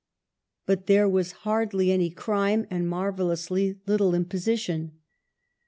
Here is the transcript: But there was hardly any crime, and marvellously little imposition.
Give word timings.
But 0.65 0.87
there 0.87 1.07
was 1.07 1.31
hardly 1.45 1.91
any 1.91 2.09
crime, 2.09 2.65
and 2.71 2.89
marvellously 2.89 3.77
little 3.85 4.15
imposition. 4.15 4.93